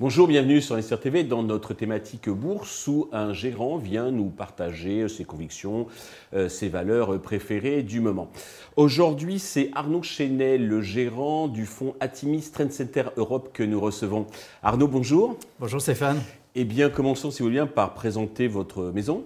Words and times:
Bonjour, 0.00 0.26
bienvenue 0.26 0.60
sur 0.60 0.74
Investir 0.74 0.98
TV 0.98 1.24
dans 1.24 1.42
notre 1.42 1.74
thématique 1.74 2.28
bourse 2.28 2.88
où 2.88 3.08
un 3.12 3.32
gérant 3.32 3.76
vient 3.76 4.10
nous 4.10 4.30
partager 4.30 5.08
ses 5.08 5.24
convictions, 5.24 5.86
euh, 6.34 6.48
ses 6.48 6.68
valeurs 6.68 7.20
préférées 7.20 7.82
du 7.82 8.00
moment. 8.00 8.30
Aujourd'hui, 8.76 9.38
c'est 9.38 9.70
Arnaud 9.74 10.02
Chenet, 10.02 10.58
le 10.58 10.80
gérant 10.80 11.48
du 11.48 11.66
fonds 11.66 11.94
Atimis 12.00 12.50
Trend 12.52 12.70
Center 12.70 13.04
Europe 13.16 13.50
que 13.52 13.62
nous 13.62 13.78
recevons. 13.78 14.26
Arnaud, 14.62 14.88
bonjour. 14.88 15.36
Bonjour 15.60 15.80
Stéphane. 15.80 16.20
Eh 16.54 16.64
bien, 16.64 16.88
commençons 16.88 17.30
si 17.30 17.40
vous 17.40 17.48
voulez 17.48 17.58
bien 17.58 17.66
par 17.66 17.94
présenter 17.94 18.48
votre 18.48 18.84
maison. 18.84 19.24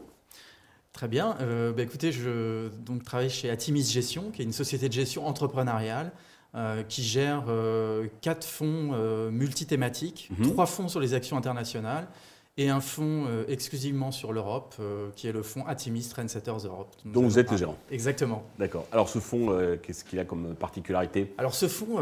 Très 0.97 1.09
bien. 1.09 1.37
Euh, 1.43 1.75
bah, 1.75 1.83
écoutez, 1.83 2.11
je 2.11 2.69
donc, 2.87 3.05
travaille 3.05 3.29
chez 3.29 3.51
Atimis 3.51 3.85
Gestion, 3.85 4.31
qui 4.31 4.41
est 4.41 4.47
une 4.47 4.53
société 4.55 4.89
de 4.89 4.95
gestion 4.95 5.27
entrepreneuriale 5.27 6.11
euh, 6.55 6.83
qui 6.85 7.03
gère 7.03 7.45
euh, 7.49 8.07
quatre 8.23 8.47
fonds 8.47 8.93
euh, 8.95 9.31
multithématiques, 9.31 10.31
mhm. 10.39 10.53
trois 10.53 10.65
fonds 10.65 10.89
sur 10.89 10.99
les 10.99 11.13
actions 11.13 11.37
internationales 11.37 12.09
et 12.57 12.71
un 12.71 12.81
fonds 12.81 13.27
exclusivement 13.49 14.11
sur 14.11 14.33
l'Europe, 14.33 14.77
qui 15.15 15.29
est 15.29 15.33
le 15.33 15.43
fonds 15.43 15.67
Atimis 15.67 16.09
Trendsetters 16.09 16.65
Europe. 16.65 16.97
Donc 17.05 17.25
vous 17.25 17.39
êtes 17.39 17.51
le 17.51 17.59
gérant 17.59 17.77
Exactement. 17.91 18.45
D'accord. 18.59 18.87
Alors 18.93 19.11
ce 19.11 19.19
fonds, 19.19 19.55
qu'est-ce 19.83 20.03
qu'il 20.05 20.19
a 20.19 20.25
comme 20.25 20.55
particularité? 20.55 21.35
Alors 21.37 21.55
ce 21.55 21.69
fonds, 21.69 21.99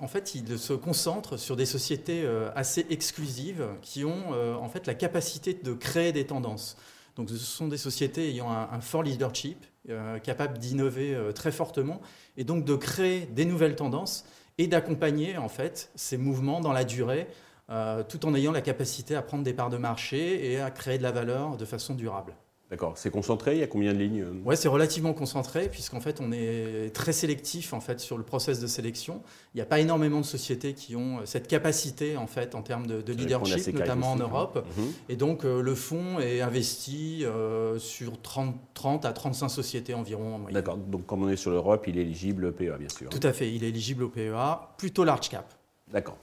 en 0.00 0.08
fait, 0.08 0.34
il 0.34 0.58
se 0.58 0.72
concentre 0.72 1.36
sur 1.36 1.56
des 1.56 1.66
sociétés 1.66 2.26
assez 2.56 2.86
exclusives 2.88 3.66
qui 3.82 4.06
ont 4.06 4.32
en 4.32 4.68
fait 4.70 4.86
la 4.86 4.94
capacité 4.94 5.52
de 5.52 5.74
créer 5.74 6.12
des 6.12 6.24
tendances. 6.24 6.78
Donc 7.18 7.28
ce 7.28 7.36
sont 7.36 7.68
des 7.68 7.76
sociétés 7.76 8.30
ayant 8.30 8.48
un 8.48 8.80
fort 8.80 9.02
leadership, 9.02 9.66
capables 10.22 10.56
d'innover 10.58 11.18
très 11.34 11.50
fortement 11.50 12.00
et 12.36 12.44
donc 12.44 12.64
de 12.64 12.76
créer 12.76 13.26
des 13.26 13.44
nouvelles 13.44 13.74
tendances 13.74 14.24
et 14.58 14.66
d'accompagner 14.66 15.36
en 15.36 15.48
fait 15.48 15.90
ces 15.94 16.16
mouvements 16.16 16.60
dans 16.60 16.72
la 16.72 16.84
durée, 16.84 17.28
euh, 17.70 18.02
tout 18.02 18.26
en 18.26 18.34
ayant 18.34 18.52
la 18.52 18.60
capacité 18.60 19.14
à 19.14 19.22
prendre 19.22 19.44
des 19.44 19.52
parts 19.52 19.70
de 19.70 19.76
marché 19.76 20.52
et 20.52 20.60
à 20.60 20.70
créer 20.70 20.98
de 20.98 21.02
la 21.02 21.12
valeur 21.12 21.56
de 21.56 21.64
façon 21.64 21.94
durable. 21.94 22.34
D'accord. 22.70 22.92
C'est 22.96 23.10
concentré 23.10 23.54
Il 23.54 23.60
y 23.60 23.62
a 23.62 23.66
combien 23.66 23.94
de 23.94 23.98
lignes 23.98 24.26
Oui, 24.44 24.56
c'est 24.56 24.68
relativement 24.68 25.14
concentré, 25.14 25.68
puisqu'en 25.68 26.00
fait, 26.00 26.20
on 26.20 26.32
est 26.32 26.94
très 26.94 27.12
sélectif 27.12 27.72
en 27.72 27.80
fait, 27.80 27.98
sur 27.98 28.18
le 28.18 28.24
process 28.24 28.60
de 28.60 28.66
sélection. 28.66 29.22
Il 29.54 29.58
n'y 29.58 29.62
a 29.62 29.66
pas 29.66 29.80
énormément 29.80 30.20
de 30.20 30.26
sociétés 30.26 30.74
qui 30.74 30.94
ont 30.94 31.20
cette 31.24 31.48
capacité 31.48 32.16
en, 32.16 32.26
fait, 32.26 32.54
en 32.54 32.62
termes 32.62 32.86
de, 32.86 33.12
leadership, 33.12 33.74
notamment 33.74 34.12
en 34.12 34.16
Europe. 34.16 34.66
Mhm. 34.76 34.92
Et 35.08 35.16
donc, 35.16 35.44
euh, 35.44 35.62
le 35.62 35.74
fonds 35.74 36.20
est 36.20 36.42
investi 36.42 37.24
euh, 37.24 37.78
sur 37.78 38.20
30, 38.20 38.54
30, 38.74 39.04
à 39.06 39.12
35 39.12 39.48
sociétés 39.48 39.94
environ 39.94 40.34
en. 40.36 40.52
D'accord. 40.52 40.76
Donc, 40.76 41.06
comme 41.06 41.22
on 41.22 41.28
est 41.28 41.36
sur 41.36 41.50
l'Europe, 41.50 41.86
il 41.88 41.98
est 41.98 42.02
éligible 42.02 42.46
au 42.46 42.52
PEA, 42.52 42.76
bien 42.78 42.88
sûr. 42.88 43.08
Tout 43.08 43.20
à 43.22 43.32
fait. 43.32 43.52
Il 43.52 43.64
est 43.64 43.68
éligible 43.68 44.04
au 44.04 44.08
PEA, 44.08 44.74
plutôt 44.76 45.04
large 45.04 45.30
cap. 45.30 45.54
D'accord. 45.90 46.18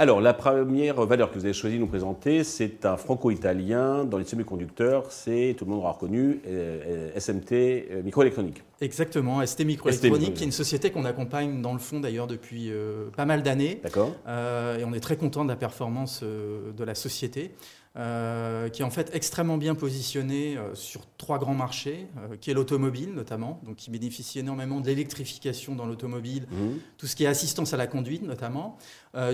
Alors, 0.00 0.20
la 0.20 0.32
première 0.32 1.04
valeur 1.06 1.28
que 1.28 1.36
vous 1.36 1.44
avez 1.44 1.52
choisi 1.52 1.74
de 1.74 1.80
nous 1.80 1.88
présenter, 1.88 2.44
c'est 2.44 2.86
un 2.86 2.96
franco-italien 2.96 4.04
dans 4.04 4.18
les 4.18 4.24
semi-conducteurs. 4.24 5.10
C'est, 5.10 5.56
tout 5.58 5.64
le 5.64 5.72
monde 5.72 5.80
aura 5.80 5.90
reconnu, 5.90 6.40
euh, 6.46 7.10
euh, 7.16 7.18
SMT 7.18 7.52
euh, 7.52 8.02
Microélectronique. 8.04 8.62
Exactement, 8.80 9.44
ST 9.44 9.64
Microélectronique, 9.64 10.34
qui 10.34 10.44
est 10.44 10.46
une 10.46 10.52
société 10.52 10.92
qu'on 10.92 11.04
accompagne 11.04 11.60
dans 11.62 11.72
le 11.72 11.80
fond 11.80 11.98
d'ailleurs 11.98 12.28
depuis 12.28 12.70
pas 13.16 13.24
mal 13.24 13.42
d'années. 13.42 13.80
D'accord. 13.82 14.14
et 14.28 14.84
on 14.84 14.94
est 14.94 15.00
très 15.00 15.16
content 15.16 15.42
de 15.42 15.48
la 15.48 15.56
performance 15.56 16.22
de 16.22 16.84
la 16.84 16.94
société. 16.94 17.50
Euh, 17.98 18.68
qui 18.68 18.82
est 18.82 18.84
en 18.84 18.90
fait 18.90 19.10
extrêmement 19.12 19.56
bien 19.56 19.74
positionné 19.74 20.56
euh, 20.56 20.72
sur 20.76 21.00
trois 21.16 21.40
grands 21.40 21.54
marchés, 21.54 22.06
euh, 22.18 22.36
qui 22.36 22.48
est 22.48 22.54
l'automobile 22.54 23.12
notamment, 23.12 23.60
donc 23.64 23.74
qui 23.74 23.90
bénéficie 23.90 24.38
énormément 24.38 24.80
de 24.80 24.86
l'électrification 24.86 25.74
dans 25.74 25.84
l'automobile, 25.84 26.44
mmh. 26.48 26.56
tout 26.96 27.08
ce 27.08 27.16
qui 27.16 27.24
est 27.24 27.26
assistance 27.26 27.74
à 27.74 27.76
la 27.76 27.88
conduite 27.88 28.22
notamment, 28.22 28.78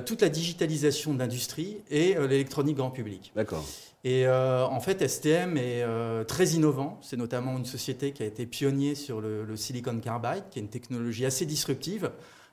toute 0.07 0.23
la 0.23 0.31
digitalisation 0.31 1.13
de 1.13 1.19
l'industrie 1.19 1.79
et 1.91 2.15
l'électronique 2.15 2.77
grand 2.77 2.91
public. 2.91 3.33
D'accord. 3.37 3.65
Et 4.03 4.27
en 4.27 4.81
fait, 4.81 5.07
STM 5.07 5.59
est 5.59 5.85
très 6.27 6.51
innovant. 6.51 6.99
C'est 7.03 7.17
notamment 7.17 7.59
une 7.59 7.65
société 7.65 8.13
qui 8.13 8.23
a 8.23 8.27
été 8.27 8.47
pionnier 8.47 8.95
sur 8.95 9.21
le, 9.21 9.45
le 9.45 9.57
Silicon 9.57 9.99
Carbide, 9.99 10.45
qui 10.51 10.59
est 10.59 10.63
une 10.63 10.69
technologie 10.69 11.27
assez 11.27 11.45
disruptive. 11.45 12.11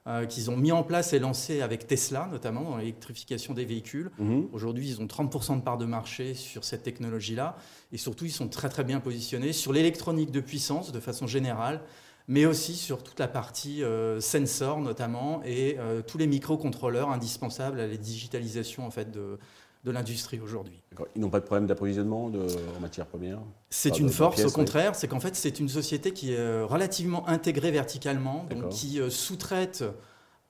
Euh, 0.07 0.25
qu'ils 0.25 0.49
ont 0.49 0.57
mis 0.57 0.71
en 0.71 0.81
place 0.81 1.13
et 1.13 1.19
lancé 1.19 1.61
avec 1.61 1.85
Tesla, 1.85 2.27
notamment 2.31 2.63
dans 2.63 2.77
l'électrification 2.77 3.53
des 3.53 3.65
véhicules. 3.65 4.09
Mhm. 4.17 4.47
Aujourd'hui, 4.51 4.89
ils 4.89 4.99
ont 4.99 5.05
30% 5.05 5.57
de 5.57 5.61
part 5.61 5.77
de 5.77 5.85
marché 5.85 6.33
sur 6.33 6.63
cette 6.63 6.81
technologie-là. 6.81 7.55
Et 7.91 7.97
surtout, 7.97 8.25
ils 8.25 8.31
sont 8.31 8.47
très 8.47 8.67
très 8.69 8.83
bien 8.83 8.99
positionnés 8.99 9.53
sur 9.53 9.71
l'électronique 9.71 10.31
de 10.31 10.39
puissance 10.39 10.91
de 10.91 10.99
façon 10.99 11.27
générale, 11.27 11.81
mais 12.27 12.47
aussi 12.47 12.73
sur 12.73 13.03
toute 13.03 13.19
la 13.19 13.27
partie 13.27 13.83
euh, 13.83 14.19
sensor 14.21 14.81
notamment 14.81 15.43
et 15.45 15.75
euh, 15.77 16.01
tous 16.01 16.17
les 16.17 16.25
microcontrôleurs 16.25 17.11
indispensables 17.11 17.79
à 17.79 17.85
la 17.85 17.97
digitalisation 17.97 18.87
en 18.87 18.89
fait 18.89 19.11
de, 19.11 19.37
de 19.83 19.91
l'industrie 19.91 20.39
aujourd'hui. 20.39 20.81
Ils 21.15 21.21
n'ont 21.21 21.29
pas 21.29 21.39
de 21.39 21.45
problème 21.45 21.67
d'approvisionnement 21.67 22.25
en 22.25 22.79
matières 22.79 23.07
premières? 23.07 23.39
C'est 23.69 23.99
une 23.99 24.09
force, 24.09 24.43
au 24.45 24.51
contraire. 24.51 24.95
C'est 24.95 25.07
qu'en 25.07 25.19
fait, 25.19 25.35
c'est 25.35 25.59
une 25.59 25.69
société 25.69 26.11
qui 26.11 26.33
est 26.33 26.39
euh, 26.39 26.65
relativement 26.65 27.27
intégrée 27.27 27.71
verticalement, 27.71 28.45
donc 28.49 28.69
qui 28.69 28.99
euh, 28.99 29.09
sous-traite 29.09 29.83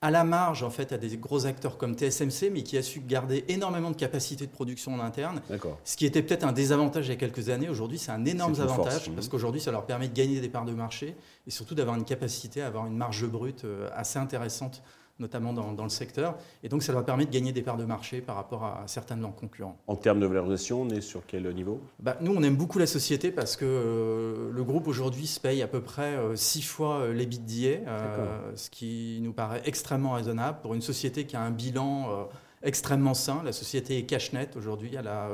à 0.02 0.10
la 0.10 0.24
marge 0.24 0.64
en 0.64 0.70
fait 0.70 0.92
à 0.92 0.98
des 0.98 1.16
gros 1.16 1.46
acteurs 1.46 1.78
comme 1.78 1.94
TSMC, 1.94 2.50
mais 2.52 2.64
qui 2.64 2.76
a 2.76 2.82
su 2.82 3.00
garder 3.00 3.44
énormément 3.46 3.90
de 3.90 3.96
capacité 3.96 4.46
de 4.46 4.50
production 4.50 4.94
en 4.94 5.00
interne. 5.00 5.40
Ce 5.84 5.96
qui 5.96 6.04
était 6.04 6.22
peut-être 6.22 6.44
un 6.44 6.52
désavantage 6.52 7.06
il 7.06 7.10
y 7.10 7.12
a 7.12 7.16
quelques 7.16 7.48
années. 7.48 7.68
Aujourd'hui, 7.68 7.98
c'est 7.98 8.10
un 8.10 8.24
énorme 8.24 8.60
avantage 8.60 9.12
parce 9.12 9.28
qu'aujourd'hui, 9.28 9.60
ça 9.60 9.70
leur 9.70 9.86
permet 9.86 10.08
de 10.08 10.14
gagner 10.14 10.40
des 10.40 10.48
parts 10.48 10.64
de 10.64 10.72
marché 10.72 11.16
et 11.46 11.50
surtout 11.50 11.76
d'avoir 11.76 11.96
une 11.96 12.04
capacité 12.04 12.62
à 12.62 12.66
avoir 12.66 12.86
une 12.86 12.96
marge 12.96 13.24
brute 13.26 13.64
euh, 13.64 13.88
assez 13.94 14.18
intéressante 14.18 14.82
notamment 15.22 15.52
dans, 15.52 15.82
le 15.82 15.88
secteur. 15.88 16.36
Et 16.62 16.68
donc, 16.68 16.82
ça 16.82 16.92
leur 16.92 17.04
permet 17.04 17.24
de 17.24 17.30
gagner 17.30 17.52
des 17.52 17.62
parts 17.62 17.78
de 17.78 17.84
marché 17.84 18.20
par 18.20 18.36
rapport 18.36 18.64
à, 18.64 18.82
certains 18.86 19.16
de 19.16 19.22
leurs 19.22 19.34
concurrents. 19.34 19.78
En 19.86 19.96
termes 19.96 20.20
de 20.20 20.26
valorisation, 20.26 20.82
on 20.82 20.90
est 20.90 21.00
sur 21.00 21.22
quel 21.26 21.52
niveau? 21.54 21.80
Bah, 22.00 22.18
Nous, 22.20 22.34
on 22.34 22.42
aime 22.42 22.56
beaucoup 22.56 22.78
la 22.78 22.86
société 22.86 23.30
parce 23.30 23.56
que 23.56 23.64
euh, 23.64 24.50
le 24.52 24.64
groupe 24.64 24.86
aujourd'hui 24.88 25.26
se 25.26 25.40
paye 25.40 25.62
à 25.62 25.68
peu 25.68 25.80
près 25.80 26.18
6 26.34 26.58
euh, 26.58 26.62
fois 26.62 27.00
euh, 27.00 27.12
les 27.12 27.22
l'EBITDA, 27.22 27.88
euh, 27.88 28.52
ce 28.56 28.68
qui 28.68 29.20
nous 29.22 29.32
paraît 29.32 29.62
extrêmement 29.64 30.12
raisonnable 30.12 30.58
pour 30.60 30.74
une 30.74 30.82
société 30.82 31.24
qui 31.24 31.36
a 31.36 31.40
un 31.40 31.50
bilan 31.50 32.28
extrêmement 32.62 33.14
sain. 33.14 33.42
La 33.44 33.52
société 33.52 33.98
est 33.98 34.04
cash 34.04 34.32
net 34.32 34.56
aujourd'hui, 34.56 34.94
elle 34.98 35.08
a 35.08 35.28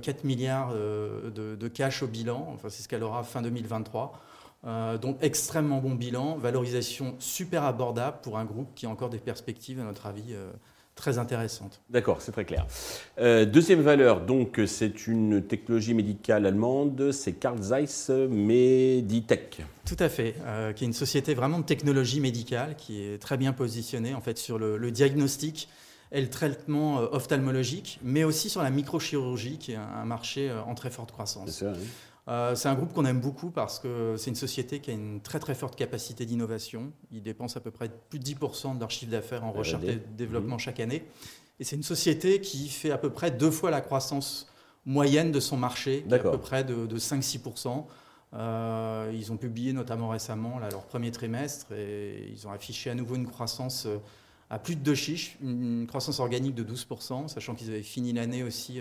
4 0.00 0.24
milliards 0.24 0.74
de, 0.74 1.56
de, 1.56 1.68
cash 1.68 2.02
au 2.02 2.06
bilan, 2.06 2.50
enfin, 2.54 2.68
c'est 2.68 2.82
ce 2.82 2.88
qu'elle 2.88 3.02
aura 3.02 3.22
fin 3.22 3.42
2023. 3.42 4.12
Euh, 4.64 4.96
donc 4.96 5.16
extrêmement 5.22 5.78
bon 5.78 5.94
bilan, 5.94 6.36
valorisation 6.36 7.16
super 7.18 7.64
abordable 7.64 8.18
pour 8.22 8.38
un 8.38 8.44
groupe 8.44 8.68
qui 8.74 8.86
a 8.86 8.88
encore 8.88 9.10
des 9.10 9.18
perspectives, 9.18 9.80
à 9.80 9.84
notre 9.84 10.06
avis, 10.06 10.22
euh, 10.30 10.52
très 10.94 11.18
intéressantes. 11.18 11.80
D'accord, 11.90 12.22
c'est 12.22 12.30
très 12.30 12.44
clair. 12.44 12.64
Euh, 13.18 13.44
deuxième 13.44 13.80
valeur, 13.80 14.20
donc 14.20 14.60
c'est 14.66 15.08
une 15.08 15.42
technologie 15.42 15.94
médicale 15.94 16.46
allemande, 16.46 17.10
c'est 17.10 17.32
Carl 17.32 17.60
Zeiss 17.60 18.10
Meditech. 18.10 19.62
Tout 19.84 19.96
à 19.98 20.08
fait, 20.08 20.36
qui 20.76 20.84
est 20.84 20.86
une 20.86 20.92
société 20.92 21.34
vraiment 21.34 21.58
de 21.58 21.64
technologie 21.64 22.20
médicale 22.20 22.76
qui 22.76 23.02
est 23.02 23.18
très 23.20 23.36
bien 23.36 23.52
positionnée 23.52 24.14
en 24.14 24.20
fait 24.20 24.38
sur 24.38 24.58
le, 24.58 24.90
diagnostic 24.92 25.68
et 26.12 26.20
le 26.20 26.28
traitement 26.28 26.98
ophtalmologique, 26.98 27.98
mais 28.02 28.22
aussi 28.22 28.50
sur 28.50 28.62
la 28.62 28.70
microchirurgie, 28.70 29.56
qui 29.58 29.72
est 29.72 29.76
un, 29.76 30.04
marché 30.04 30.52
en 30.66 30.74
très 30.74 30.90
forte 30.90 31.10
croissance. 31.10 31.50
C'est 31.50 31.64
ça, 31.64 31.72
oui. 31.72 31.86
Euh, 32.28 32.54
c'est 32.54 32.68
un 32.68 32.74
groupe 32.74 32.92
qu'on 32.92 33.04
aime 33.04 33.20
beaucoup 33.20 33.50
parce 33.50 33.80
que 33.80 34.14
c'est 34.16 34.30
une 34.30 34.36
société 34.36 34.78
qui 34.78 34.90
a 34.90 34.94
une 34.94 35.20
très 35.20 35.40
très 35.40 35.54
forte 35.54 35.74
capacité 35.74 36.24
d'innovation. 36.24 36.92
Ils 37.10 37.22
dépensent 37.22 37.56
à 37.56 37.60
peu 37.60 37.72
près 37.72 37.90
plus 38.10 38.20
de 38.20 38.24
10% 38.24 38.76
de 38.76 38.80
leur 38.80 38.90
chiffre 38.90 39.10
d'affaires 39.10 39.44
en 39.44 39.50
recherche 39.52 39.84
et 39.84 40.00
développement 40.16 40.54
mhm. 40.54 40.60
chaque 40.60 40.80
année. 40.80 41.04
Et 41.58 41.64
c'est 41.64 41.76
une 41.76 41.82
société 41.82 42.40
qui 42.40 42.68
fait 42.68 42.92
à 42.92 42.98
peu 42.98 43.10
près 43.10 43.30
deux 43.30 43.50
fois 43.50 43.70
la 43.70 43.80
croissance 43.80 44.48
moyenne 44.86 45.32
de 45.32 45.40
son 45.40 45.56
marché, 45.56 46.04
à 46.10 46.18
peu 46.18 46.38
près 46.38 46.64
de, 46.64 46.86
5-6%. 46.98 47.86
Euh, 48.34 49.12
ils 49.14 49.30
ont 49.30 49.36
publié 49.36 49.72
notamment 49.72 50.08
récemment 50.08 50.58
leur 50.58 50.86
premier 50.86 51.10
trimestre 51.10 51.70
et 51.72 52.30
ils 52.32 52.46
ont 52.46 52.50
affiché 52.50 52.88
à 52.88 52.94
nouveau 52.94 53.16
une 53.16 53.26
croissance 53.26 53.84
euh, 53.84 53.98
à 54.48 54.58
plus 54.58 54.74
de 54.74 54.80
deux 54.80 54.94
chiffres, 54.94 55.36
une 55.42 55.86
croissance 55.86 56.18
organique 56.18 56.54
de 56.54 56.64
12%, 56.64 57.28
sachant 57.28 57.54
qu'ils 57.54 57.68
avaient 57.68 57.82
fini 57.82 58.12
l'année 58.12 58.42
aussi 58.42 58.80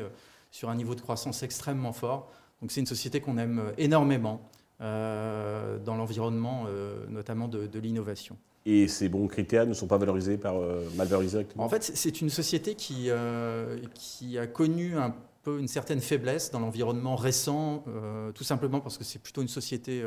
sur 0.51 0.69
un 0.69 0.75
niveau 0.75 0.95
de 0.95 1.01
croissance 1.01 1.43
extrêmement 1.43 1.93
fort. 1.93 2.29
Donc 2.61 2.71
c'est 2.71 2.79
une 2.79 2.87
société 2.87 3.19
qu'on 3.21 3.37
aime 3.37 3.59
euh, 3.59 3.71
énormément 3.77 4.41
euh, 4.81 5.79
dans 5.79 5.95
l'environnement, 5.95 6.65
euh, 6.67 7.05
notamment 7.09 7.47
de, 7.47 7.67
l'innovation. 7.79 8.37
Et 8.65 8.87
ces 8.87 9.09
bons 9.09 9.27
critères 9.27 9.65
ne 9.65 9.73
sont 9.73 9.87
pas 9.87 9.97
valorisés 9.97 10.37
par 10.37 10.53
mal 10.95 11.07
valorisés 11.07 11.47
En 11.57 11.67
fait, 11.67 11.83
c'est 11.83 12.21
une 12.21 12.29
société 12.29 12.75
qui, 12.75 13.09
qui 13.95 14.37
a 14.37 14.45
connu 14.45 14.95
un 14.99 15.15
peu 15.41 15.57
une 15.57 15.67
certaine 15.67 15.99
faiblesse 15.99 16.51
dans 16.51 16.59
l'environnement 16.59 17.15
récent, 17.15 17.83
tout 18.35 18.43
simplement 18.43 18.79
parce 18.79 18.99
que 18.99 19.03
c'est 19.03 19.17
plutôt 19.17 19.41
une 19.41 19.47
société 19.47 20.03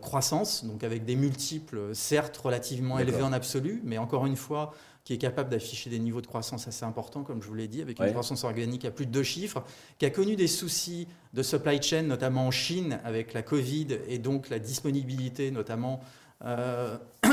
croissance, 0.00 0.64
donc 0.64 0.84
avec 0.84 1.04
des 1.04 1.16
multiples, 1.16 1.94
certes 1.94 2.36
relativement 2.36 2.98
élevés 2.98 3.22
en 3.22 3.32
absolu, 3.32 3.80
mais 3.84 3.98
encore 3.98 4.26
une 4.26 4.36
fois, 4.36 4.72
qui 5.04 5.14
est 5.14 5.18
capable 5.18 5.50
d'afficher 5.50 5.90
des 5.90 5.98
niveaux 5.98 6.20
de 6.20 6.26
croissance 6.26 6.68
assez 6.68 6.84
importants, 6.84 7.22
comme 7.22 7.42
je 7.42 7.48
vous 7.48 7.54
l'ai 7.54 7.68
dit, 7.68 7.82
avec 7.82 7.98
une 7.98 8.10
croissance 8.10 8.44
organique 8.44 8.84
à 8.84 8.90
plus 8.90 9.06
de 9.06 9.10
deux 9.10 9.22
chiffres, 9.22 9.62
qui 9.98 10.06
a 10.06 10.10
connu 10.10 10.36
des 10.36 10.46
soucis 10.46 11.08
de 11.32 11.42
supply 11.42 11.82
chain, 11.82 12.02
notamment 12.02 12.46
en 12.46 12.50
Chine, 12.50 13.00
avec 13.04 13.32
la 13.32 13.42
Covid 13.42 13.98
et 14.08 14.18
donc 14.18 14.50
la 14.50 14.58
disponibilité, 14.58 15.50
notamment. 15.50 16.00
Euh, 16.44 16.96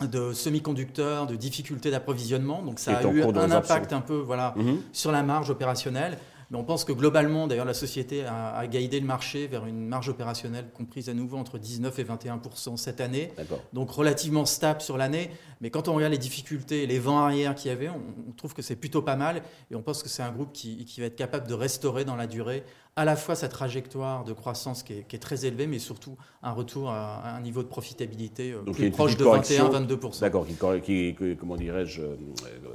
de 0.00 0.32
semi-conducteurs, 0.32 1.26
de 1.26 1.34
difficultés 1.34 1.90
d'approvisionnement. 1.90 2.62
Donc 2.62 2.78
ça 2.78 2.98
a 2.98 3.02
eu 3.02 3.22
un 3.22 3.50
impact 3.50 3.92
un 3.92 4.00
peu 4.00 4.16
voilà, 4.16 4.54
mhm. 4.56 4.80
sur 4.92 5.10
la 5.10 5.22
marge 5.22 5.50
opérationnelle. 5.50 6.18
Mais 6.50 6.56
on 6.56 6.64
pense 6.64 6.84
que 6.84 6.92
globalement, 6.92 7.46
d'ailleurs, 7.46 7.66
la 7.66 7.74
société 7.74 8.24
a, 8.24 8.56
a, 8.56 8.66
guidé 8.66 9.00
le 9.00 9.06
marché 9.06 9.46
vers 9.46 9.66
une 9.66 9.86
marge 9.86 10.08
opérationnelle 10.08 10.70
comprise 10.72 11.10
à 11.10 11.14
nouveau 11.14 11.36
entre 11.36 11.58
19 11.58 11.98
et 11.98 12.04
21% 12.04 12.76
cette 12.78 13.02
année. 13.02 13.32
Donc 13.74 13.90
relativement 13.90 14.46
stable 14.46 14.80
sur 14.80 14.96
l'année. 14.96 15.30
Mais 15.60 15.70
quand 15.70 15.88
on 15.88 15.94
regarde 15.94 16.12
les 16.12 16.18
difficultés, 16.18 16.86
les 16.86 16.98
vents 16.98 17.18
arrière 17.18 17.54
qu'il 17.54 17.70
y 17.70 17.74
avait, 17.74 17.90
on, 17.90 18.32
trouve 18.32 18.54
que 18.54 18.62
c'est 18.62 18.76
plutôt 18.76 19.02
pas 19.02 19.16
mal. 19.16 19.42
Et 19.70 19.74
on 19.74 19.82
pense 19.82 20.02
que 20.02 20.08
c'est 20.08 20.22
un 20.22 20.30
groupe 20.30 20.52
qui, 20.52 20.84
qui, 20.86 21.00
va 21.00 21.06
être 21.06 21.16
capable 21.16 21.46
de 21.46 21.54
restaurer 21.54 22.06
dans 22.06 22.16
la 22.16 22.26
durée 22.26 22.64
à 22.98 23.04
la 23.04 23.14
fois 23.14 23.36
sa 23.36 23.48
trajectoire 23.48 24.24
de 24.24 24.32
croissance 24.32 24.82
qui 24.82 24.92
est, 24.92 25.22
très 25.22 25.46
élevée, 25.46 25.68
mais 25.68 25.78
surtout 25.78 26.16
un 26.42 26.50
retour 26.50 26.90
à, 26.90 27.36
un 27.36 27.40
niveau 27.40 27.62
de 27.62 27.68
profitabilité 27.68 28.50
euh, 28.50 28.72
plus 28.72 28.90
proche 28.90 29.16
de 29.16 29.24
21-22%. 29.24 30.20
D'accord, 30.20 30.44
qui, 30.82 31.14
comment 31.38 31.54
dirais-je, 31.54 32.02
euh, 32.02 32.16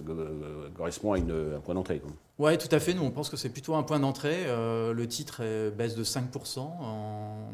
euh, 0.08 0.70
correspond 0.78 1.12
à, 1.12 1.18
une, 1.18 1.56
un 1.58 1.60
point 1.60 1.76
d'entrée. 1.76 2.02
Oui, 2.40 2.58
tout 2.58 2.74
à 2.74 2.80
fait. 2.80 2.94
Nous, 2.94 3.04
on 3.04 3.12
pense 3.12 3.30
que 3.30 3.36
c'est 3.36 3.50
plutôt 3.50 3.76
un 3.76 3.84
point 3.84 4.00
d'entrée. 4.00 4.46
le 4.48 5.06
titre 5.08 5.44
baisse 5.72 5.96
de 5.96 6.06
5% 6.06 6.70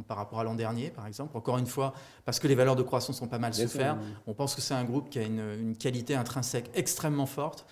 par 0.07 0.17
rapport 0.17 0.39
à 0.39 0.43
l'an 0.43 0.53
dernier, 0.53 0.91
par 0.91 1.07
exemple. 1.07 1.35
Encore 1.35 1.57
une 1.57 1.65
fois, 1.65 1.93
parce 2.23 2.39
que 2.39 2.47
les 2.47 2.55
valeurs 2.55 2.75
de 2.75 2.83
croissance 2.83 3.19
ont 3.23 3.27
pas 3.27 3.39
mal 3.39 3.53
souffert. 3.55 3.97
On 4.27 4.35
pense 4.35 4.53
que 4.53 4.61
c'est 4.61 4.75
un 4.75 4.83
groupe 4.83 5.09
qui 5.09 5.17
a 5.17 5.23
une, 5.23 5.75
qualité 5.75 6.13
intrinsèque 6.13 6.69
extrêmement 6.75 7.25
forte. 7.25 7.65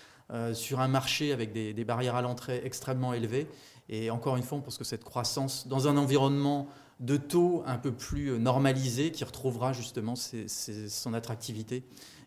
sur 0.53 0.79
un 0.79 0.88
marché 0.88 1.31
avec 1.31 1.53
des, 1.53 1.73
des 1.73 1.85
barrières 1.85 2.15
à 2.15 2.21
l'entrée 2.23 2.61
extrêmement 2.65 3.13
élevées 3.13 3.47
et 3.89 4.10
encore 4.10 4.38
une 4.38 4.44
fois, 4.44 4.57
on 4.57 4.62
pense 4.62 4.78
que 4.78 4.84
cette 4.84 5.04
croissance, 5.04 5.68
dans 5.68 5.88
un 5.88 5.98
environnement 5.98 6.68
de 7.00 7.18
taux 7.18 7.63
un 7.66 7.78
peu 7.78 7.92
plus 7.92 8.39
normalisé, 8.39 9.12
qui 9.12 9.24
retrouvera 9.24 9.72
justement 9.74 10.16
son 10.16 11.13
attractivité 11.13 11.84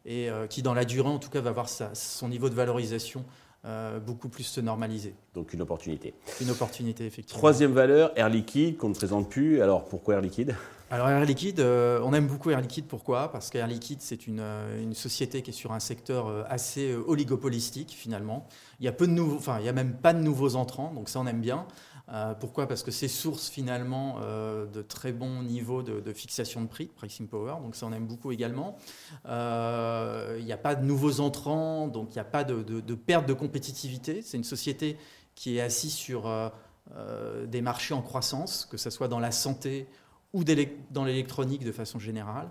et 0.07 0.31
euh, 0.31 0.47
qui, 0.47 0.63
dans 0.63 0.75
la 0.75 0.85
durée, 0.85 1.09
en 1.09 1.19
tout 1.19 1.31
cas, 1.31 1.41
va 1.41 1.51
avoir 1.51 1.69
son 1.69 2.29
niveau 2.29 2.49
de 2.49 2.55
valorisation 2.55 3.25
euh, 3.67 4.01
beaucoup 4.01 4.31
plus 4.31 4.45
se 4.45 4.61
normaliser. 4.61 5.15
Donc 5.35 5.53
une 5.53 5.61
opportunité. 5.61 6.15
Une 6.41 6.51
opportunité, 6.51 7.05
effectivement. 7.05 7.39
Troisième 7.39 7.73
valeur, 7.73 8.11
Air 8.17 8.31
Liquide, 8.31 8.79
qu'on 8.79 8.89
ne 8.89 8.95
présente 8.95 9.29
plus. 9.29 9.61
Alors 9.61 9.85
pourquoi 9.85 10.15
Air 10.15 10.23
Liquide? 10.23 10.55
Alors 10.91 11.09
Air 11.09 11.25
Liquide, 11.25 11.61
euh, 11.61 12.01
on 12.05 12.13
aime 12.13 12.27
beaucoup 12.27 12.51
Air 12.51 12.61
Liquide. 12.61 12.87
Pourquoi? 12.87 13.31
Parce 13.31 13.49
qu'Air 13.51 13.67
Liquide, 13.67 14.01
c'est 14.01 14.27
une, 14.27 14.41
une, 14.41 14.95
société 14.95 15.43
qui 15.43 15.51
est 15.51 15.55
sur 15.55 15.73
un 15.73 15.81
secteur 15.81 16.45
assez 16.51 16.95
oligopolistique 16.95 17.93
finalement. 17.97 18.47
Il 18.81 18.87
y 18.87 18.89
a 18.89 18.93
peu 18.93 19.07
de 19.07 19.13
nouveaux, 19.13 19.41
il 19.59 19.65
y 19.65 19.69
a 19.69 19.73
même 19.73 19.95
pas 19.95 20.13
de 20.13 20.21
nouveaux 20.21 20.57
entrants, 20.57 20.93
donc 20.93 21.09
ça 21.09 21.21
on 21.21 21.27
aime 21.27 21.41
bien. 21.41 21.67
Euh, 22.13 22.35
pourquoi? 22.35 22.67
Parce 22.67 22.83
que 22.83 22.91
c'est 22.91 23.09
source 23.09 23.49
finalement 23.49 24.17
euh, 24.21 24.67
de 24.67 24.83
très 24.83 25.13
bons 25.13 25.43
niveaux 25.43 25.83
de, 25.83 26.13
fixation 26.13 26.61
de 26.63 26.67
prix, 26.67 26.87
pricing 26.87 27.29
power, 27.29 27.55
donc 27.63 27.77
ça 27.77 27.87
on 27.87 27.93
aime 27.93 28.07
beaucoup 28.07 28.33
également. 28.33 28.77
Euh, 29.27 30.37
il 30.39 30.45
n'y 30.45 30.53
a 30.53 30.59
pas 30.59 30.75
de 30.75 30.85
nouveaux 30.85 31.21
entrants, 31.21 31.87
donc 31.87 32.11
il 32.11 32.15
n'y 32.15 32.21
a 32.21 32.25
pas 32.25 32.43
de, 32.43 32.95
perte 32.95 33.27
de 33.27 33.33
compétitivité. 33.33 34.23
C'est 34.23 34.37
une 34.37 34.45
société 34.45 34.97
qui 35.35 35.59
est 35.59 35.61
assise 35.61 35.95
sur 35.95 36.29
des 37.47 37.63
marchés 37.63 37.95
en 37.95 38.03
croissance, 38.03 38.67
que 38.69 38.77
ce 38.77 38.91
soit 38.91 39.07
dans 39.07 39.21
la 39.21 39.31
santé 39.31 39.87
ou 40.33 40.45
dans 40.45 41.05
l'électronique 41.05 41.65
de 41.65 41.73
façon 41.73 41.99
générale. 41.99 42.51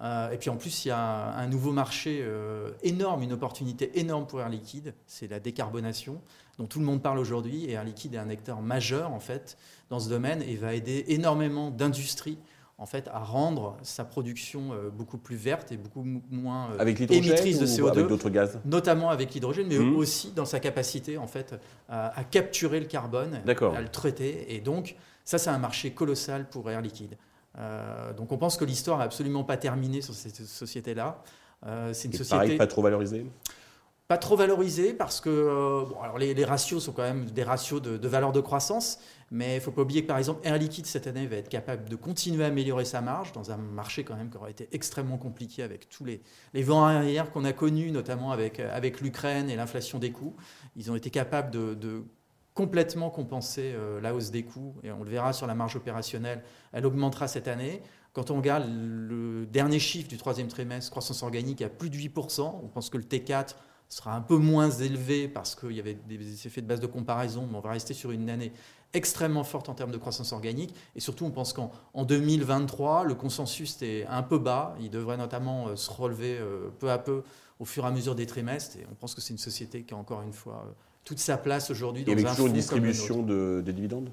et 0.00 0.36
puis 0.38 0.50
en 0.50 0.56
plus, 0.56 0.84
il 0.84 0.88
y 0.88 0.90
a 0.90 1.34
un 1.36 1.46
nouveau 1.48 1.72
marché 1.72 2.24
énorme, 2.82 3.22
une 3.22 3.32
opportunité 3.32 3.98
énorme 3.98 4.26
pour 4.26 4.40
Air 4.40 4.48
Liquide, 4.48 4.94
c'est 5.06 5.28
la 5.28 5.40
décarbonation 5.40 6.20
dont 6.58 6.66
tout 6.66 6.78
le 6.78 6.84
monde 6.84 7.02
parle 7.02 7.18
aujourd'hui. 7.18 7.64
Et 7.64 7.72
Air 7.72 7.84
Liquide 7.84 8.14
est 8.14 8.18
un 8.18 8.30
acteur 8.30 8.62
majeur 8.62 9.12
en 9.12 9.20
fait 9.20 9.58
dans 9.90 10.00
ce 10.00 10.08
domaine 10.08 10.42
et 10.42 10.56
va 10.56 10.74
aider 10.74 11.04
énormément 11.08 11.70
d'industries 11.70 12.38
en 12.78 12.86
fait, 12.86 13.08
à 13.08 13.20
rendre 13.20 13.76
sa 13.82 14.04
production 14.04 14.72
euh, 14.72 14.90
beaucoup 14.90 15.16
plus 15.16 15.36
verte 15.36 15.72
et 15.72 15.78
beaucoup 15.78 16.04
moins 16.30 16.70
euh, 16.72 16.84
émettrice 16.84 17.58
de 17.58 17.66
CO2, 17.66 17.88
avec 17.88 18.06
d'autres 18.06 18.28
gaz, 18.28 18.58
notamment 18.66 19.08
avec 19.08 19.32
l'hydrogène, 19.32 19.66
mais 19.66 19.78
mmh. 19.78 19.96
aussi 19.96 20.32
dans 20.32 20.44
sa 20.44 20.60
capacité 20.60 21.16
en 21.16 21.26
fait 21.26 21.54
à, 21.88 22.22
capturer 22.30 22.80
le 22.80 22.86
carbone, 22.86 23.40
à 23.46 23.80
le 23.80 23.88
traiter. 23.88 24.54
Et 24.54 24.60
donc, 24.60 24.96
ça, 25.24 25.38
c'est 25.38 25.50
un 25.50 25.58
marché 25.58 25.92
colossal 25.92 26.48
pour 26.48 26.70
Air 26.70 26.82
Liquide. 26.82 27.16
Euh, 27.58 28.12
donc, 28.12 28.30
on 28.32 28.36
pense 28.36 28.58
que 28.58 28.64
l'histoire 28.66 28.98
n'est 28.98 29.04
absolument 29.04 29.44
pas 29.44 29.56
terminée 29.56 30.02
sur 30.02 30.12
cette 30.12 30.36
société-là. 30.36 31.22
c'est 31.92 32.08
une 32.08 32.12
société 32.12 32.28
pareil, 32.28 32.56
pas 32.58 32.66
trop 32.66 32.82
valorisée? 32.82 33.24
Pas 34.08 34.18
trop 34.18 34.36
valorisé 34.36 34.94
parce 34.94 35.20
que 35.20 35.28
euh, 35.28 35.84
alors 36.00 36.18
les, 36.18 36.44
ratios 36.44 36.84
sont 36.84 36.92
quand 36.92 37.02
même 37.02 37.24
des 37.26 37.42
ratios 37.42 37.82
de, 37.82 38.08
valeur 38.08 38.32
de 38.32 38.40
croissance, 38.40 39.00
mais 39.32 39.54
il 39.54 39.56
ne 39.56 39.60
faut 39.60 39.72
pas 39.72 39.82
oublier 39.82 40.02
que 40.02 40.06
par 40.06 40.18
exemple 40.18 40.46
Air 40.46 40.58
Liquide 40.58 40.86
cette 40.86 41.08
année 41.08 41.26
va 41.26 41.36
être 41.36 41.48
capable 41.48 41.88
de 41.88 41.96
continuer 41.96 42.44
à 42.44 42.48
améliorer 42.48 42.84
sa 42.84 43.00
marge 43.00 43.32
dans 43.32 43.50
un 43.50 43.56
marché 43.56 44.04
quand 44.04 44.14
même 44.14 44.30
qui 44.30 44.36
aurait 44.36 44.52
été 44.52 44.68
extrêmement 44.70 45.18
compliqué 45.18 45.64
avec 45.64 45.88
tous 45.88 46.04
les, 46.04 46.22
les 46.54 46.62
vents 46.62 46.84
arrière 46.84 47.32
qu'on 47.32 47.44
a 47.44 47.52
connus, 47.52 47.90
notamment 47.90 48.30
avec, 48.30 48.60
avec 48.60 49.00
l'Ukraine 49.00 49.50
et 49.50 49.56
l'inflation 49.56 49.98
des 49.98 50.12
coûts. 50.12 50.36
Ils 50.76 50.90
ont 50.92 50.94
été 50.94 51.10
capables 51.10 51.50
de, 51.50 52.04
complètement 52.56 53.10
compenser 53.10 53.74
euh, 53.74 54.00
la 54.00 54.14
hausse 54.14 54.30
des 54.30 54.42
coûts 54.42 54.74
et 54.82 54.90
on 54.90 55.04
le 55.04 55.10
verra 55.10 55.32
sur 55.32 55.46
la 55.46 55.54
marge 55.54 55.76
opérationnelle, 55.76 56.42
elle 56.72 56.86
augmentera 56.86 57.28
cette 57.28 57.48
année. 57.48 57.82
Quand 58.14 58.30
on 58.30 58.36
regarde 58.36 58.64
le 58.66 59.44
dernier 59.44 59.78
chiffre 59.78 60.08
du 60.08 60.16
troisième 60.16 60.48
trimestre, 60.48 60.90
croissance 60.90 61.22
organique 61.22 61.60
à 61.60 61.68
plus 61.68 61.90
de 61.90 61.96
8%, 61.96 62.60
on 62.62 62.68
pense 62.68 62.88
que 62.88 62.96
le 62.96 63.04
T4 63.04 63.56
sera 63.88 64.14
un 64.14 64.20
peu 64.20 64.36
moins 64.36 64.70
élevé 64.70 65.28
parce 65.28 65.54
qu'il 65.54 65.72
y 65.72 65.80
avait 65.80 65.94
des 65.94 66.46
effets 66.46 66.60
de 66.60 66.66
base 66.66 66.80
de 66.80 66.86
comparaison, 66.86 67.46
mais 67.50 67.56
on 67.56 67.60
va 67.60 67.70
rester 67.70 67.94
sur 67.94 68.10
une 68.10 68.28
année 68.28 68.52
extrêmement 68.94 69.44
forte 69.44 69.68
en 69.68 69.74
termes 69.74 69.90
de 69.90 69.98
croissance 69.98 70.32
organique. 70.32 70.74
Et 70.94 71.00
surtout, 71.00 71.24
on 71.24 71.30
pense 71.30 71.52
qu'en 71.52 71.70
2023, 71.94 73.04
le 73.04 73.14
consensus 73.14 73.80
est 73.82 74.06
un 74.06 74.22
peu 74.22 74.38
bas. 74.38 74.76
Il 74.80 74.90
devrait 74.90 75.16
notamment 75.16 75.68
euh, 75.68 75.76
se 75.76 75.90
relever 75.90 76.36
euh, 76.38 76.68
peu 76.78 76.90
à 76.90 76.98
peu 76.98 77.22
au 77.58 77.64
fur 77.64 77.84
et 77.84 77.88
à 77.88 77.90
mesure 77.90 78.14
des 78.14 78.26
trimestres. 78.26 78.76
Et 78.76 78.86
on 78.90 78.94
pense 78.94 79.14
que 79.14 79.20
c'est 79.20 79.32
une 79.32 79.38
société 79.38 79.82
qui 79.82 79.94
a 79.94 79.96
encore 79.96 80.22
une 80.22 80.32
fois 80.32 80.64
euh, 80.66 80.72
toute 81.04 81.18
sa 81.18 81.36
place 81.36 81.70
aujourd'hui 81.70 82.04
dans 82.04 82.12
et 82.12 82.14
avec 82.14 82.26
toujours 82.26 82.46
une 82.46 82.52
distribution 82.54 83.22
de, 83.22 83.62
de, 83.64 83.72
dividendes? 83.72 84.10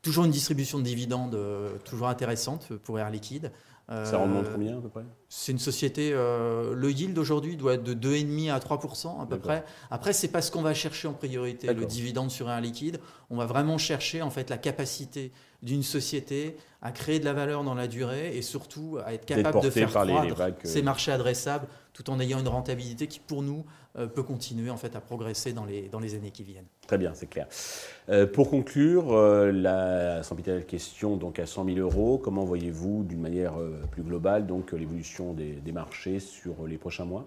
Toujours 0.00 0.24
une 0.24 0.30
distribution 0.30 0.78
de 0.78 0.84
dividendes 0.84 1.38
toujours 1.84 2.08
intéressante 2.08 2.72
pour 2.82 2.98
Air 2.98 3.10
Liquide. 3.10 3.52
Ça 3.88 4.16
remonte 4.18 4.50
combien 4.50 4.78
à 4.78 4.80
peu 4.80 4.88
près? 4.88 5.02
C'est 5.28 5.52
une 5.52 5.58
société, 5.58 6.12
euh, 6.14 6.74
le 6.74 6.90
yield 6.90 7.18
aujourd'hui 7.18 7.56
doit 7.56 7.74
être 7.74 7.82
de 7.82 7.94
2,5 7.94 8.50
à 8.50 8.58
3% 8.58 9.20
à 9.20 9.26
peu 9.26 9.38
près. 9.38 9.64
Après, 9.90 10.12
c'est 10.12 10.28
pas 10.28 10.40
ce 10.40 10.50
qu'on 10.50 10.62
va 10.62 10.72
chercher 10.72 11.08
en 11.08 11.12
priorité, 11.12 11.72
le 11.72 11.84
dividende 11.84 12.30
sur 12.30 12.48
un 12.48 12.60
liquide. 12.60 13.00
On 13.28 13.36
va 13.36 13.46
vraiment 13.46 13.78
chercher 13.78 14.22
en 14.22 14.30
fait 14.30 14.50
la 14.50 14.58
capacité 14.58 15.32
d'une 15.62 15.82
société 15.82 16.56
à 16.80 16.90
créer 16.90 17.20
de 17.20 17.24
la 17.24 17.32
valeur 17.32 17.62
dans 17.62 17.74
la 17.74 17.86
durée 17.86 18.36
et 18.36 18.42
surtout 18.42 18.98
à 19.04 19.14
être 19.14 19.24
capable 19.24 19.60
de 19.60 19.70
faire 19.70 19.88
croître 19.88 20.40
euh. 20.40 20.50
ces 20.64 20.82
marchés 20.82 21.12
adressables 21.12 21.68
tout 21.92 22.10
en 22.10 22.18
ayant 22.20 22.40
une 22.40 22.48
rentabilité 22.48 23.06
qui, 23.06 23.20
pour 23.20 23.42
nous, 23.42 23.64
euh, 23.98 24.06
peut 24.06 24.22
continuer 24.22 24.70
en 24.70 24.76
fait 24.76 24.96
à 24.96 25.00
progresser 25.00 25.52
dans 25.52 25.64
les, 25.64 25.88
dans 25.88 26.00
les 26.00 26.14
années 26.14 26.30
qui 26.30 26.42
viennent. 26.42 26.66
Très 26.86 26.96
bien, 26.96 27.12
c'est 27.14 27.26
clair. 27.26 27.46
Euh, 28.08 28.26
pour 28.26 28.48
conclure, 28.48 29.12
euh, 29.12 29.52
la 29.52 30.22
question 30.66 31.16
donc 31.16 31.38
à 31.38 31.46
100 31.46 31.66
000 31.66 31.78
euros, 31.78 32.18
comment 32.18 32.44
voyez-vous 32.44 33.04
d'une 33.04 33.20
manière 33.20 33.54
plus 33.90 34.02
globale 34.02 34.46
donc 34.46 34.72
l'évolution 34.72 35.34
des, 35.34 35.52
des, 35.52 35.72
marchés 35.72 36.20
sur 36.20 36.66
les 36.66 36.78
prochains 36.78 37.04
mois? 37.04 37.26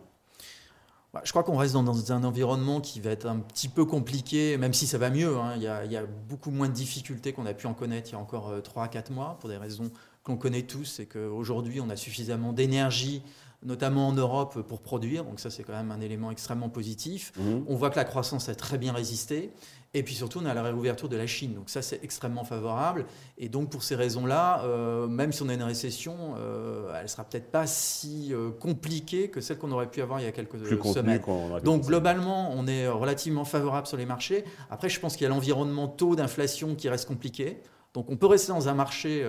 Bah, 1.15 1.21
je 1.23 1.31
crois 1.31 1.43
qu'on 1.43 1.55
reste 1.55 1.73
dans, 1.73 2.11
un 2.11 2.23
environnement 2.25 2.81
qui 2.81 2.99
va 2.99 3.09
être 3.09 3.25
un 3.25 3.39
petit 3.39 3.69
peu 3.69 3.85
compliqué, 3.85 4.57
même 4.57 4.73
si 4.73 4.85
ça 4.85 4.97
va 4.97 5.09
mieux. 5.09 5.37
Hein. 5.37 5.53
Il, 5.55 5.61
y 5.63 5.67
a, 5.67 5.85
il, 5.85 5.91
y 5.91 5.95
a, 5.95 6.03
beaucoup 6.05 6.51
moins 6.51 6.67
de 6.67 6.73
difficultés 6.73 7.31
qu'on 7.31 7.45
a 7.45 7.53
pu 7.53 7.67
en 7.67 7.73
connaître 7.73 8.09
il 8.09 8.13
y 8.13 8.15
a 8.15 8.19
encore 8.19 8.51
3 8.61 8.83
à 8.83 8.87
4 8.89 9.11
mois, 9.11 9.37
pour 9.39 9.49
des 9.49 9.55
raisons 9.55 9.89
qu'on 10.23 10.35
connaît 10.35 10.63
tous, 10.63 10.83
c'est 10.83 11.05
qu'aujourd'hui 11.05 11.79
on 11.79 11.89
a 11.89 11.95
suffisamment 11.95 12.51
d'énergie 12.51 13.23
notamment 13.65 14.07
en 14.07 14.13
Europe, 14.13 14.61
pour 14.67 14.81
produire. 14.81 15.25
Donc 15.25 15.39
ça, 15.39 15.49
c'est 15.49 15.63
quand 15.63 15.73
même 15.73 15.91
un 15.91 16.01
élément 16.01 16.31
extrêmement 16.31 16.69
positif. 16.69 17.33
Mhm. 17.37 17.65
On 17.67 17.75
voit 17.75 17.89
que 17.89 17.97
la 17.97 18.05
croissance 18.05 18.47
a 18.47 18.55
très 18.55 18.77
bien 18.77 18.93
résisté. 18.93 19.51
Et 19.95 20.03
puis 20.03 20.13
surtout, 20.13 20.39
on 20.43 20.45
a 20.45 20.53
la 20.53 20.61
réouverture 20.61 21.07
de 21.07 21.15
la 21.15 21.25
Chine. 21.25 21.53
Donc 21.53 21.69
ça, 21.69 21.81
c'est 21.81 22.03
extrêmement 22.03 22.43
favorable. 22.43 23.05
Et 23.37 23.47
donc 23.47 23.69
pour 23.69 23.81
ces 23.81 23.95
raisons-là, 23.95 24.63
euh, 24.65 25.07
même 25.07 25.31
si 25.31 25.41
on 25.41 25.47
a 25.47 25.53
une 25.53 25.63
récession, 25.63 26.35
euh, 26.37 26.93
elle 26.95 27.03
ne 27.03 27.07
sera 27.07 27.23
peut-être 27.23 27.49
pas 27.49 27.65
si 27.65 28.33
euh, 28.33 28.51
compliquée 28.51 29.29
que 29.29 29.39
celle 29.39 29.57
qu'on 29.57 29.71
aurait 29.71 29.89
pu 29.89 30.01
avoir 30.01 30.19
il 30.19 30.25
y 30.25 30.27
a 30.27 30.33
quelques 30.33 30.59
semaines. 30.93 31.21
Donc 31.63 31.85
globalement, 31.85 32.51
on 32.53 32.67
est 32.67 32.89
relativement 32.89 33.45
favorable 33.45 33.87
sur 33.87 33.95
les 33.95 34.05
marchés. 34.05 34.43
Après, 34.69 34.89
je 34.89 34.99
pense 34.99 35.15
qu'il 35.15 35.23
y 35.23 35.27
a 35.27 35.29
l'environnement 35.29 35.87
taux 35.87 36.17
d'inflation 36.17 36.75
qui 36.75 36.89
reste 36.89 37.07
compliqué. 37.07 37.61
Donc 37.93 38.11
on 38.11 38.17
peut 38.17 38.27
rester 38.27 38.51
dans 38.51 38.67
un 38.67 38.73
marché 38.73 39.25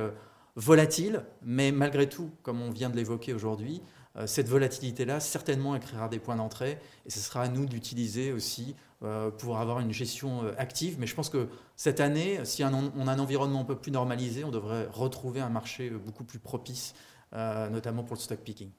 volatile, 0.56 1.22
mais 1.42 1.70
malgré 1.70 2.08
tout, 2.08 2.30
comme 2.42 2.60
on 2.60 2.70
vient 2.70 2.90
de 2.90 2.96
l'évoquer 2.96 3.34
aujourd'hui, 3.34 3.82
euh, 3.82 3.95
cette 4.24 4.48
volatilité-là, 4.48 5.20
certainement, 5.20 5.78
créera 5.78 6.08
des 6.08 6.18
points 6.18 6.36
d'entrée 6.36 6.78
et 7.04 7.10
ce 7.10 7.18
sera 7.18 7.42
à 7.42 7.48
nous 7.48 7.66
d'utiliser 7.66 8.32
aussi 8.32 8.74
euh, 9.02 9.30
pour 9.30 9.58
avoir 9.58 9.80
une 9.80 9.92
gestion 9.92 10.44
euh, 10.44 10.52
active. 10.56 10.96
Mais 10.98 11.06
je 11.06 11.14
pense 11.14 11.28
que 11.28 11.48
cette 11.76 12.00
année, 12.00 12.40
si 12.44 12.64
on 12.64 13.06
a 13.06 13.12
un 13.12 13.18
environnement 13.18 13.60
un 13.60 13.64
peu 13.64 13.76
plus 13.76 13.92
normalisé, 13.92 14.42
on 14.42 14.50
devrait 14.50 14.86
retrouver 14.90 15.40
un 15.42 15.50
marché 15.50 15.90
beaucoup 15.90 16.24
plus 16.24 16.38
propice, 16.38 16.94
notamment 17.32 18.02
pour 18.02 18.16
le 18.16 18.20
stock 18.22 18.38
picking. 18.38 18.70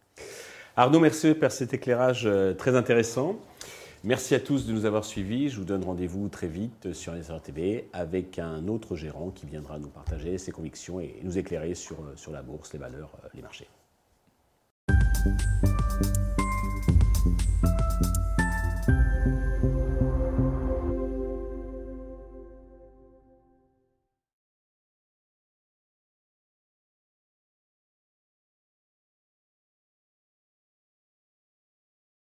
Arnaud, 0.76 1.00
merci 1.00 1.36
pour 1.36 1.52
cet 1.52 1.74
éclairage 1.74 2.24
euh, 2.26 2.54
très 2.54 2.76
intéressant. 2.76 3.40
Merci 4.04 4.34
à 4.34 4.40
tous 4.40 4.66
de 4.66 4.74
nous 4.74 4.86
avoir 4.86 5.06
suivis. 5.06 5.50
Je 5.50 5.58
vous 5.58 5.66
donne 5.66 5.84
rendez-vous 5.84 6.30
très 6.30 6.48
vite 6.48 6.94
sur 6.94 7.14
TV 7.44 7.88
avec 7.94 8.40
un 8.40 8.68
autre 8.68 8.96
gérant 8.96 9.30
qui 9.30 9.46
viendra 9.46 9.78
nous 9.78 9.90
partager 9.90 10.38
ses 10.38 10.52
convictions 10.52 11.00
et 11.00 11.20
nous 11.24 11.38
éclairer 11.38 11.76
sur, 11.76 11.98
sur 12.16 12.32
la 12.32 12.42
bourse, 12.42 12.74
les 12.74 12.80
valeurs, 12.80 13.12
les 13.34 13.42
marchés. 13.42 13.68
Thank 15.28 15.42
you. 15.64 15.67